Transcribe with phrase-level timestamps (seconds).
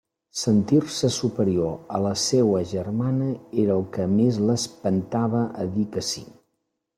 [0.43, 3.27] Sentir-se superior a la seua germana
[3.65, 6.27] era el que més l'espentava a dir que sí.